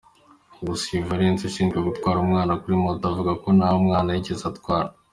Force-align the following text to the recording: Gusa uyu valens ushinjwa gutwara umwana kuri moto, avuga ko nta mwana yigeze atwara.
Gusa 0.65 0.85
uyu 0.93 1.07
valens 1.09 1.41
ushinjwa 1.49 1.79
gutwara 1.87 2.17
umwana 2.25 2.53
kuri 2.61 2.75
moto, 2.83 3.03
avuga 3.11 3.31
ko 3.41 3.47
nta 3.57 3.69
mwana 3.83 4.09
yigeze 4.15 4.43
atwara. 4.51 4.89